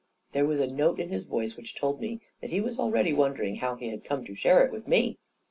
[0.31, 3.13] 1 There was a note in his voice which told me that he was already
[3.13, 5.19] wondering how he had come to share it with me